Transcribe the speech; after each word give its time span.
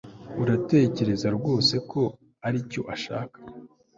uratekereza 0.41 1.27
rwose 1.37 1.75
ko 1.91 2.01
aricyo 2.47 2.81
nshaka 2.95 3.37